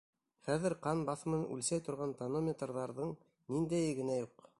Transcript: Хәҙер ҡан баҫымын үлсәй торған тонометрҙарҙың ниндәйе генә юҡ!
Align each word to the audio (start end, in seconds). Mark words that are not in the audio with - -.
Хәҙер 0.45 0.73
ҡан 0.85 1.03
баҫымын 1.09 1.43
үлсәй 1.55 1.83
торған 1.89 2.15
тонометрҙарҙың 2.23 3.13
ниндәйе 3.57 3.93
генә 4.01 4.17
юҡ! 4.23 4.47